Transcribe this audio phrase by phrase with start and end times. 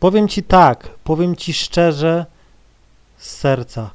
[0.00, 2.26] Powiem ci tak, powiem ci szczerze
[3.16, 3.90] z serca,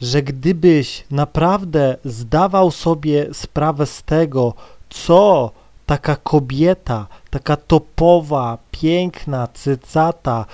[0.00, 4.54] że gdybyś naprawdę zdawał sobie sprawę z tego,
[4.90, 5.50] co
[5.86, 10.46] taka kobieta, taka topowa, piękna, cycata,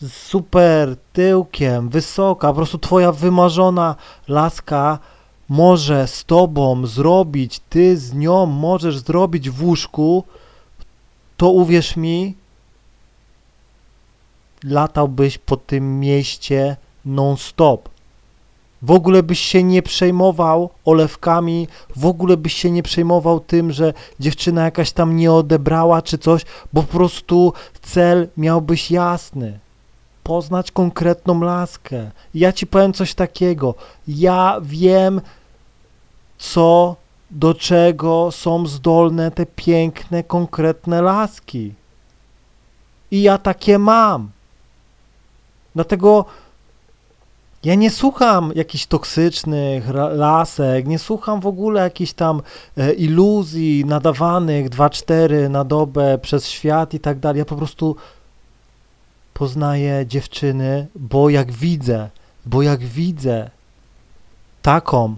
[0.00, 3.96] z super tyłkiem, wysoka, po prostu twoja wymarzona
[4.28, 4.98] laska
[5.48, 10.24] może z tobą zrobić, ty z nią możesz zrobić w łóżku,
[11.36, 12.34] to uwierz mi,
[14.64, 17.88] latałbyś po tym mieście non-stop.
[18.82, 23.92] W ogóle byś się nie przejmował olewkami, w ogóle byś się nie przejmował tym, że
[24.20, 26.42] dziewczyna jakaś tam nie odebrała czy coś,
[26.72, 29.58] bo po prostu cel miałbyś jasny.
[30.22, 32.10] Poznać konkretną laskę.
[32.34, 33.74] Ja ci powiem coś takiego.
[34.08, 35.20] Ja wiem,
[36.38, 36.96] co,
[37.30, 41.74] do czego są zdolne te piękne, konkretne laski.
[43.10, 44.30] I ja takie mam.
[45.74, 46.24] Dlatego
[47.64, 52.42] ja nie słucham jakichś toksycznych lasek, nie słucham w ogóle jakichś tam
[52.76, 57.38] e, iluzji nadawanych 2-4 na dobę przez świat i tak dalej.
[57.38, 57.96] Ja po prostu
[59.34, 62.10] poznaję dziewczyny, bo jak widzę,
[62.46, 63.50] bo jak widzę
[64.62, 65.16] taką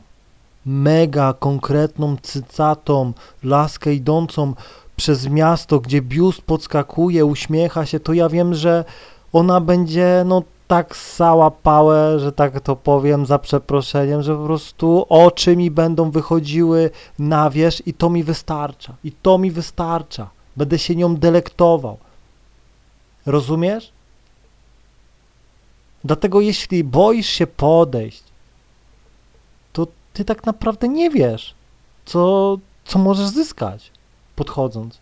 [0.67, 4.55] mega konkretną, cycatą laskę idącą
[4.97, 8.85] przez miasto, gdzie biust podskakuje, uśmiecha się, to ja wiem, że
[9.33, 15.07] ona będzie no tak ssała pałę, że tak to powiem za przeproszeniem, że po prostu
[15.09, 18.95] oczy mi będą wychodziły na wierzch i to mi wystarcza.
[19.05, 20.31] I to mi wystarcza.
[20.57, 21.99] Będę się nią delektował.
[23.27, 23.93] Rozumiesz?
[26.05, 28.23] Dlatego jeśli boisz się podejść,
[29.73, 31.55] to ty tak naprawdę nie wiesz,
[32.05, 33.91] co, co możesz zyskać
[34.37, 34.99] podchodząc.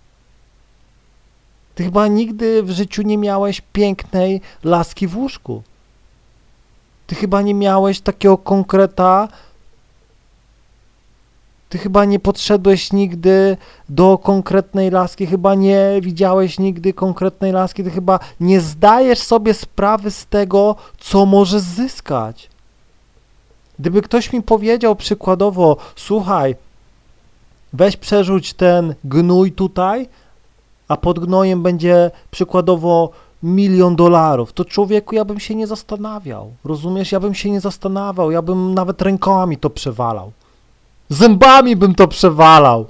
[1.81, 5.63] Ty chyba nigdy w życiu nie miałeś pięknej laski w łóżku.
[7.07, 9.29] Ty chyba nie miałeś takiego konkreta.
[11.69, 13.57] Ty chyba nie podszedłeś nigdy
[13.89, 20.11] do konkretnej laski, chyba nie widziałeś nigdy konkretnej laski, ty chyba nie zdajesz sobie sprawy
[20.11, 22.51] z tego, co możesz zyskać.
[23.79, 26.57] Gdyby ktoś mi powiedział przykładowo, słuchaj,
[27.73, 30.09] weź przerzuć ten gnój tutaj,
[30.91, 33.11] a pod gnojem będzie przykładowo
[33.43, 36.53] milion dolarów, to człowieku ja bym się nie zastanawiał.
[36.65, 37.13] Rozumiesz?
[37.13, 40.33] Ja bym się nie zastanawiał, ja bym nawet rękami to przewalał.
[41.09, 42.87] Zębami bym to przewalał.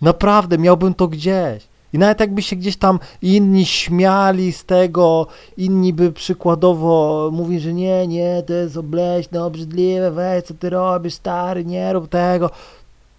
[0.00, 1.66] Naprawdę, miałbym to gdzieś.
[1.92, 5.26] I nawet jakby się gdzieś tam inni śmiali z tego,
[5.56, 11.14] inni by przykładowo mówili, że nie, nie, to jest obleśne, obrzydliwe, weź, co ty robisz,
[11.14, 12.50] stary, nie rób tego,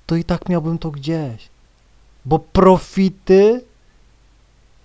[0.06, 1.55] to i tak miałbym to gdzieś
[2.26, 3.66] bo profity,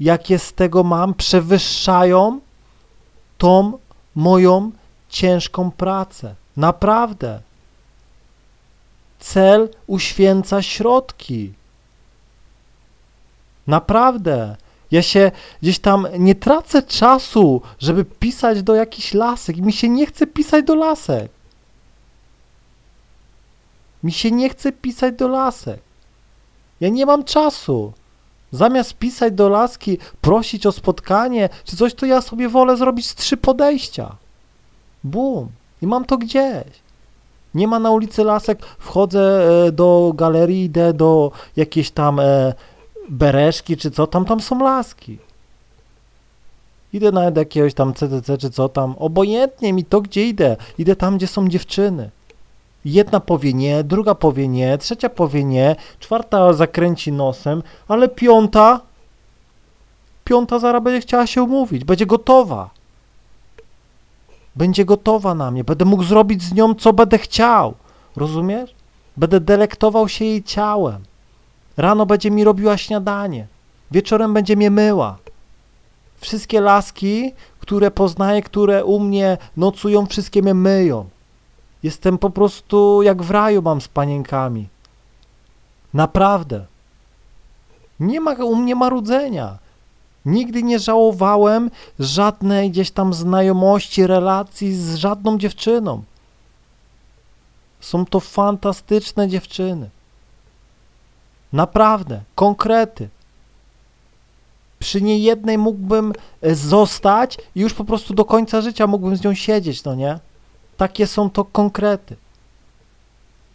[0.01, 2.41] jakie z tego mam, przewyższają
[3.39, 3.79] tą
[4.15, 4.71] moją
[5.09, 6.35] ciężką pracę.
[6.57, 7.41] Naprawdę.
[9.19, 11.53] Cel uświęca środki.
[13.67, 14.57] Naprawdę.
[14.91, 19.57] Ja się gdzieś tam nie tracę czasu, żeby pisać do jakichś lasek.
[19.57, 21.33] Mi się nie chce pisać do lasek.
[24.03, 25.90] Mi się nie chce pisać do lasek.
[26.81, 27.93] Ja nie mam czasu.
[28.53, 33.15] Zamiast pisać do laski, prosić o spotkanie czy coś, to ja sobie wolę zrobić z
[33.15, 34.17] trzy podejścia.
[35.05, 35.49] Bum.
[35.83, 36.65] I mam to gdzieś.
[37.55, 42.55] Nie ma na ulicy lasek, wchodzę e, do galerii, idę do jakiejś tam e,
[43.09, 45.19] bereszki czy co, tam tam są laski.
[46.93, 50.57] Idę nawet jakiegoś tam CCC czy co tam, obojętnie mi to gdzie idę.
[50.79, 52.11] Idę tam, gdzie są dziewczyny.
[52.85, 58.81] Jedna powie nie, druga powie nie, trzecia powie nie, czwarta zakręci nosem, ale piąta,
[60.25, 62.71] piąta zaraz będzie chciała się umówić, będzie gotowa.
[64.57, 67.75] Będzie gotowa na mnie, będę mógł zrobić z nią, co będę chciał.
[68.17, 68.75] Rozumiesz?
[69.17, 71.03] Będę delektował się jej ciałem.
[71.77, 73.47] Rano będzie mi robiła śniadanie,
[73.91, 75.19] wieczorem będzie mnie myła.
[76.21, 81.09] Wszystkie laski, które poznaję, które u mnie nocują, wszystkie mnie myją.
[81.83, 84.69] Jestem po prostu jak w raju mam z panienkami.
[85.95, 86.67] Naprawdę.
[88.01, 89.59] Nie ma u mnie marudzenia.
[90.25, 96.03] Nigdy nie żałowałem żadnej gdzieś tam znajomości, relacji z żadną dziewczyną.
[97.81, 99.91] Są to fantastyczne dziewczyny.
[101.53, 103.09] Naprawdę, konkrety.
[104.79, 106.13] Przy niejednej mógłbym
[106.43, 110.19] e, zostać i już po prostu do końca życia mógłbym z nią siedzieć, no nie?
[110.81, 112.17] Takie są to konkrety.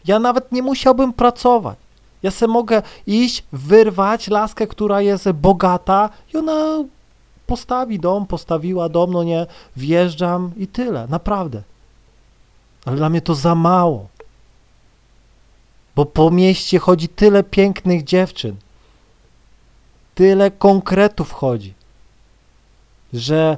[0.08, 1.78] Ja nawet nie musiałbym pracować.
[2.24, 6.84] Ja se mogę iść, wyrwać laskę, która jest bogata i ona
[7.48, 9.46] postawi dom, postawiła dom, no nie,
[9.76, 11.62] wjeżdżam i tyle, naprawdę.
[12.86, 14.08] Ale dla mnie to za mało.
[15.96, 18.56] Bo po mieście chodzi tyle pięknych dziewczyn,
[20.16, 21.74] tyle konkretów chodzi,
[23.14, 23.58] że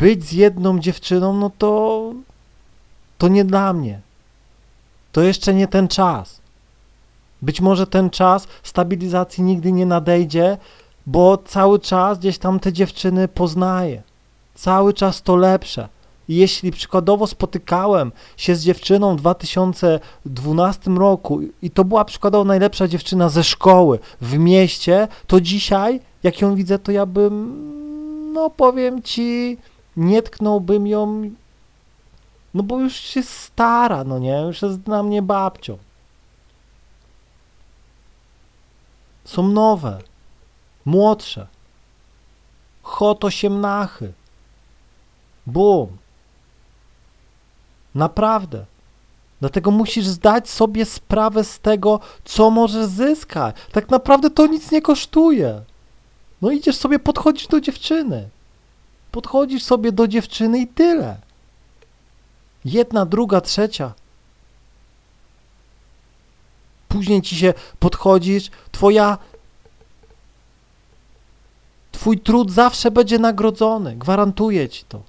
[0.00, 2.12] być z jedną dziewczyną, no to
[3.18, 4.00] to nie dla mnie.
[5.12, 6.40] To jeszcze nie ten czas.
[7.42, 10.58] Być może ten czas stabilizacji nigdy nie nadejdzie,
[11.06, 14.02] bo cały czas gdzieś tam te dziewczyny poznaję.
[14.54, 15.88] Cały czas to lepsze.
[16.28, 22.88] I jeśli przykładowo spotykałem się z dziewczyną w 2012 roku i to była przykładowo najlepsza
[22.88, 29.02] dziewczyna ze szkoły w mieście, to dzisiaj, jak ją widzę, to ja bym, no powiem
[29.02, 29.58] ci,
[29.96, 31.30] nie tknąłbym ją,
[32.54, 35.78] no bo już się stara, no nie, już jest dla mnie babcią.
[39.24, 39.98] Są nowe,
[40.84, 41.46] młodsze,
[42.82, 44.12] hot osiemnachy,
[45.46, 45.96] bum.
[47.94, 48.66] Naprawdę.
[49.40, 53.56] Dlatego musisz zdać sobie sprawę z tego, co możesz zyskać.
[53.72, 55.62] Tak naprawdę to nic nie kosztuje.
[56.42, 58.28] No idziesz sobie, podchodzisz do dziewczyny.
[59.10, 61.16] Podchodzisz sobie do dziewczyny i tyle.
[62.64, 63.92] Jedna, druga, trzecia.
[66.88, 69.18] Później ci się podchodzisz, twoja
[71.92, 75.02] twój trud zawsze będzie nagrodzony, gwarantuję ci to.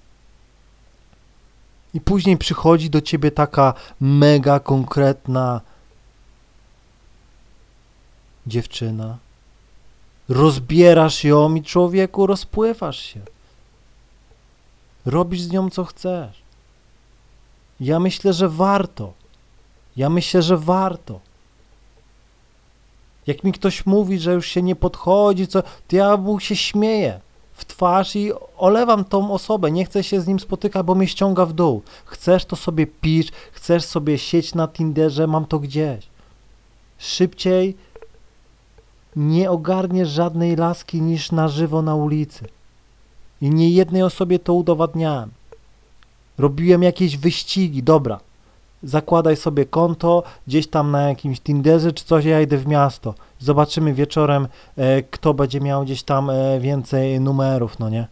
[1.94, 5.62] I później przychodzi do ciebie taka mega konkretna
[8.47, 9.18] dziewczyna.
[10.30, 13.19] Rozbierasz ją i człowieku rozpływasz się.
[15.06, 16.42] Robisz z nią co chcesz.
[17.80, 19.13] Ja myślę, że warto.
[19.98, 21.19] Ja myślę, że warto.
[23.27, 27.19] Jak mi ktoś mówi, że już się nie podchodzi, co, to ja mu się śmieję
[27.53, 29.71] w twarz i olewam tą osobę.
[29.71, 31.81] Nie chcę się z nim spotykać, bo mnie ściąga w dół.
[32.06, 36.07] Chcesz, to sobie pisz, chcesz sobie sieć na Tinderze, mam to gdzieś.
[36.97, 37.77] Szybciej
[39.15, 42.47] nie ogarniesz żadnej laski niż na żywo na ulicy.
[43.42, 45.32] I nie jednej osobie to udowadniałem.
[46.38, 48.20] Robiłem jakieś wyścigi, dobra.
[48.84, 53.14] Zakładaj sobie konto gdzieś tam na jakimś Tinderze czy coś, ja idę w miasto.
[53.40, 54.48] Zobaczymy wieczorem,
[54.78, 58.08] e, kto będzie miał gdzieś tam e, więcej numerów, no nie?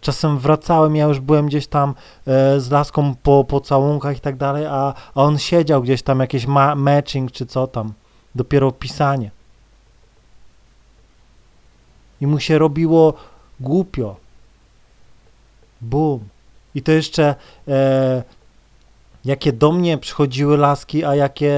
[0.00, 1.94] Czasem wracałem, ja już byłem gdzieś tam
[2.26, 6.46] e, z laską po pocałunkach i tak dalej, a, a on siedział gdzieś tam, jakieś
[6.46, 7.92] ma matching czy co tam,
[8.34, 9.30] dopiero pisanie.
[12.20, 13.14] I mu się robiło
[13.62, 14.16] głupio.
[15.80, 16.20] Bum.
[16.74, 17.34] I to jeszcze
[17.68, 18.22] e,
[19.24, 21.54] jakie do mnie przychodziły laski, a jakie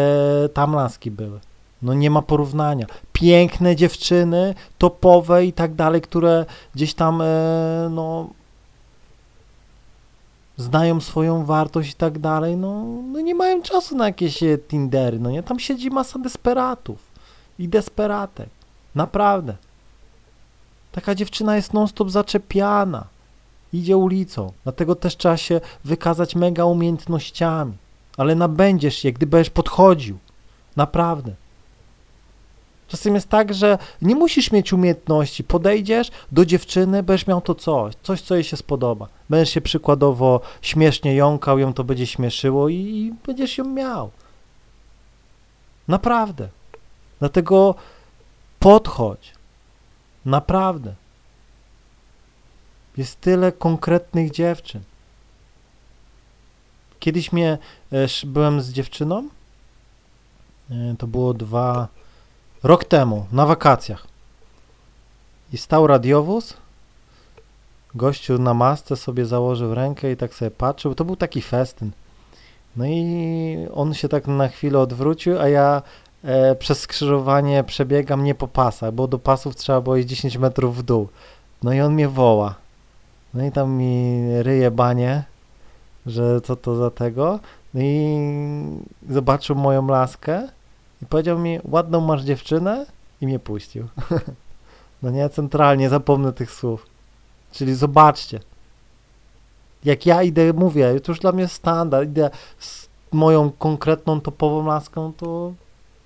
[0.55, 1.41] tam laski były.
[1.83, 2.87] No nie ma porównania.
[3.13, 8.31] Piękne dziewczyny, topowe i tak dalej, które gdzieś tam e, no
[10.57, 15.19] znają swoją wartość i tak dalej, no, no nie mają czasu na jakieś e, Tindery,
[15.19, 15.43] no nie?
[15.43, 16.99] Tam siedzi masa desperatów
[17.59, 18.49] i desperatek.
[18.95, 19.57] Naprawdę.
[20.95, 23.07] Taka dziewczyna jest non-stop zaczepiana
[23.73, 24.53] idzie ulicą.
[24.63, 27.73] Dlatego też trzeba się wykazać mega umiejętnościami.
[28.17, 30.19] Ale nabędziesz je, gdy będziesz podchodził.
[30.77, 31.35] Naprawdę.
[32.89, 35.45] Czasem jest tak, że nie musisz mieć umiejętności.
[35.45, 39.09] Podejdziesz do dziewczyny, będziesz miał to coś, coś, co jej się spodoba.
[39.31, 44.11] Będziesz się przykładowo śmiesznie jąkał, ją to będzie śmieszyło i, będziesz ją miał.
[45.89, 46.49] Naprawdę.
[47.19, 47.75] Dlatego
[48.59, 49.33] podchodź.
[50.27, 50.95] Naprawdę.
[52.97, 54.81] Jest tyle konkretnych dziewczyn.
[56.99, 57.59] Kiedyś mnie,
[57.93, 59.29] e, byłem z dziewczyną,
[60.71, 61.89] e, to było dwa,
[62.63, 64.07] rok temu, na wakacjach.
[65.53, 66.57] I stał radiowóz,
[67.95, 71.91] gościu na masce sobie założył rękę i tak sobie patrzył, to był taki festyn.
[72.77, 75.83] No i on się tak na chwilę odwrócił, a ja
[76.25, 80.77] e, przez skrzyżowanie przebiegam nie po pasach, bo do pasów trzeba było iść 10 metrów
[80.77, 81.09] w dół.
[81.63, 82.55] No i on mnie woła.
[83.35, 85.25] No i tam mi ryje banie,
[86.07, 87.41] że co to za tego.
[87.75, 88.19] No i
[89.11, 90.49] zobaczył moją laskę
[91.03, 92.87] i powiedział mi, ładną masz dziewczynę
[93.21, 93.89] i mnie puścił.
[95.03, 96.87] no nie, centralnie zapomnę tych słów.
[97.53, 98.41] Czyli zobaczcie.
[99.85, 105.13] Jak ja idę, mówię, to już dla mnie standard, idę z moją konkretną topową laską,
[105.17, 105.53] to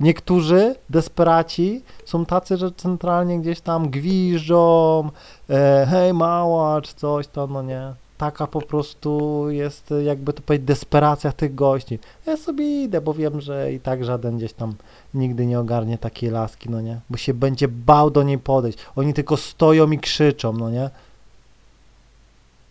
[0.01, 5.11] Niektórzy desperaci są tacy, że centralnie gdzieś tam gwiżdżą,
[5.51, 7.95] e, hej mała, czy coś to, no nie.
[8.19, 11.99] taka po prostu jest, jakby to powiedzieć, desperacja tych gości.
[12.27, 14.75] Ja sobie idę, bo wiem, że i tak żaden gdzieś tam
[15.15, 17.01] nigdy nie ogarnie takiej laski, no nie?
[17.11, 18.79] Bo się będzie bał do niej podejść.
[18.97, 20.91] Oni tylko stoją i krzyczą, no nie?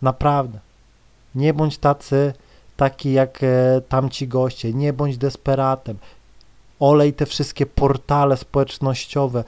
[0.02, 0.58] Naprawdę.
[1.34, 2.32] Nie bądź tacy,
[2.76, 4.74] taki jak e, tamci goście.
[4.74, 5.98] Nie bądź desperatem.
[6.80, 9.44] Olej te wszystkie portale społecznościowe,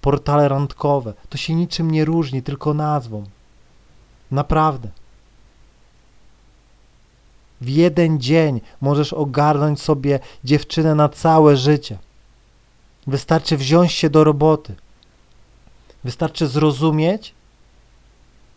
[0.00, 1.14] portale randkowe.
[1.28, 3.24] To się niczym nie różni, tylko nazwą.
[4.30, 4.88] Naprawdę.
[7.60, 11.98] W jeden dzień możesz ogarnąć sobie dziewczynę na całe życie.
[13.06, 14.74] Wystarczy wziąć się do roboty.
[16.04, 17.34] Wystarczy zrozumieć,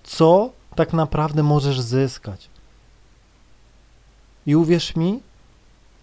[0.03, 2.50] co tak naprawdę możesz zyskać.
[4.46, 5.20] I uwierz mi,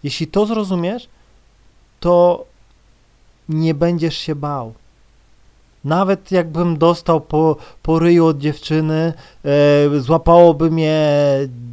[0.03, 1.09] jeśli to zrozumiesz,
[2.01, 2.45] to
[3.49, 4.73] nie będziesz się bał.
[5.83, 9.13] Nawet jakbym dostał po, po ryju od dziewczyny,
[9.45, 11.09] e, złapałoby mnie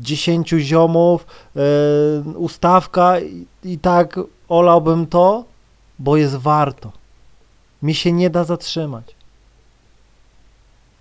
[0.01, 1.61] dziesięciu ziomów, e,
[2.31, 5.45] ustawka i, i tak olałbym to,
[5.99, 6.93] bo jest warto.
[7.83, 9.15] Mi się nie da zatrzymać.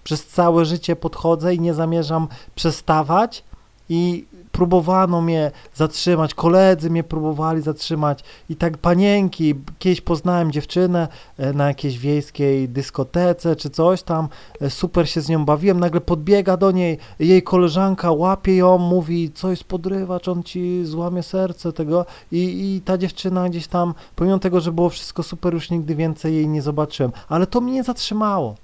[0.04, 3.44] Przez całe życie podchodzę i nie zamierzam przestawać
[3.90, 4.26] i
[4.58, 11.68] próbowano mnie zatrzymać, koledzy mnie próbowali zatrzymać i tak panienki, kiedyś poznałem dziewczynę e, na
[11.68, 14.28] jakiejś wiejskiej dyskotece czy coś tam,
[14.62, 19.32] e, super się z nią bawiłem, nagle podbiega do niej jej koleżanka, łapie ją, mówi
[19.32, 24.62] coś podrywacz, on ci złamie serce tego i, i ta dziewczyna gdzieś tam, pomimo tego,
[24.62, 28.56] że było wszystko super, już nigdy więcej jej nie zobaczyłem, ale to mnie nie zatrzymało,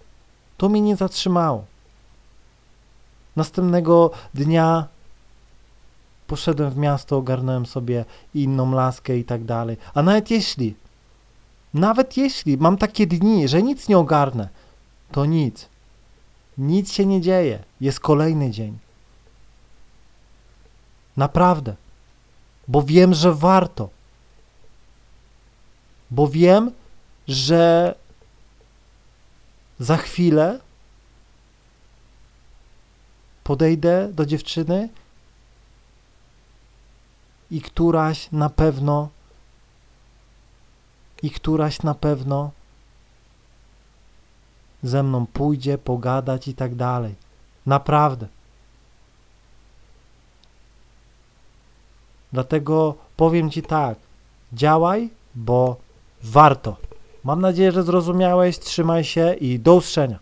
[0.58, 1.64] to mnie nie zatrzymało.
[3.36, 4.93] Następnego dnia
[6.28, 9.78] poszedłem w miasto, ogarnąłem sobie inną laskę i tak dalej.
[9.94, 10.76] A nawet jeśli,
[11.74, 14.50] nawet jeśli mam takie dni, że nic nie ogarnę,
[15.12, 15.70] to nic.
[16.58, 17.64] Nic się nie dzieje.
[17.82, 18.78] Jest kolejny dzień.
[21.18, 21.76] Naprawdę.
[22.68, 23.90] Bo wiem, że warto.
[26.12, 26.72] Bo wiem,
[27.28, 27.96] że
[29.80, 30.60] za chwilę
[33.44, 34.90] podejdę do dziewczyny
[37.52, 39.10] i któraś na pewno
[41.24, 42.52] i któraś na pewno
[44.84, 47.16] ze mną pójdzie pogadać i tak dalej.
[47.66, 48.28] Naprawdę.
[52.34, 53.98] Dlatego powiem Ci tak,
[54.54, 55.76] działaj, bo
[56.24, 56.78] warto.
[57.24, 60.20] Mam nadzieję, że zrozumiałeś, trzymaj się i do usłyszenia.